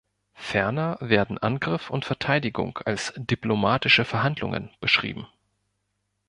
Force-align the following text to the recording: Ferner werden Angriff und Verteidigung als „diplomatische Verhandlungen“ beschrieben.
Ferner 0.33 0.97
werden 0.99 1.37
Angriff 1.37 1.91
und 1.91 2.05
Verteidigung 2.05 2.79
als 2.85 3.13
„diplomatische 3.17 4.03
Verhandlungen“ 4.03 4.71
beschrieben. 4.79 5.27